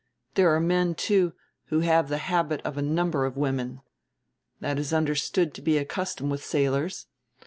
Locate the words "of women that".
3.27-4.79